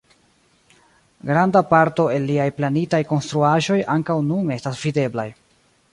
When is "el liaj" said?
2.15-2.47